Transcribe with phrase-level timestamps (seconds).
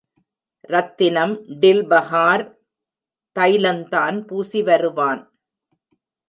[0.69, 2.43] ரத்தினம் டில்பஹார்
[3.39, 5.21] தைலந்தான் பூசி வருவான்.